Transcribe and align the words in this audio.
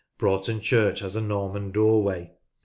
Broughton 0.17 0.61
Church 0.61 1.01
has 1.01 1.15
a 1.15 1.21
Norman 1.21 1.69
doorway. 1.69 2.33